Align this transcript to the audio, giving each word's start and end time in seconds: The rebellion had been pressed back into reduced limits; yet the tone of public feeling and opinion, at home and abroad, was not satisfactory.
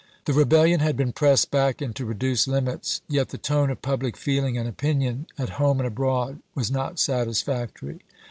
The 0.25 0.33
rebellion 0.33 0.79
had 0.79 0.97
been 0.97 1.11
pressed 1.11 1.51
back 1.51 1.79
into 1.79 2.05
reduced 2.07 2.47
limits; 2.47 3.01
yet 3.07 3.29
the 3.29 3.37
tone 3.37 3.69
of 3.69 3.83
public 3.83 4.17
feeling 4.17 4.57
and 4.57 4.67
opinion, 4.67 5.27
at 5.37 5.49
home 5.61 5.79
and 5.79 5.85
abroad, 5.85 6.39
was 6.55 6.71
not 6.71 6.97
satisfactory. 6.97 7.99